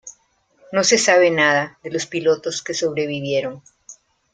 [0.71, 3.61] No se sabe nada de los pilotos que sobrevivieron.